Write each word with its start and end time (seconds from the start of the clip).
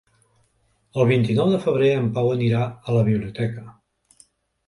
El 1.01 1.05
vint-i-nou 1.09 1.51
de 1.55 1.59
febrer 1.65 1.91
en 1.97 2.09
Pau 2.15 2.29
anirà 2.37 2.61
a 2.71 2.95
la 2.97 3.03
biblioteca. 3.11 3.67